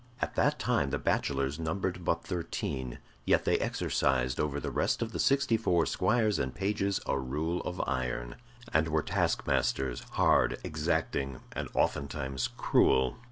At 0.19 0.33
that 0.33 0.57
time 0.57 0.89
the 0.89 0.97
bachelors 0.97 1.59
numbered 1.59 2.03
but 2.03 2.23
thirteen, 2.23 2.97
yet 3.23 3.45
they 3.45 3.59
exercised 3.59 4.39
over 4.39 4.59
the 4.59 4.71
rest 4.71 5.03
of 5.03 5.11
the 5.11 5.19
sixty 5.19 5.57
four 5.57 5.85
squires 5.85 6.39
and 6.39 6.55
pages 6.55 6.99
a 7.05 7.19
rule 7.19 7.61
of 7.61 7.79
iron, 7.85 8.37
and 8.73 8.87
were 8.87 9.03
taskmasters, 9.03 10.01
hard, 10.13 10.57
exacting, 10.63 11.41
and 11.51 11.69
oftentimes 11.75 12.47
cruel. 12.57 13.19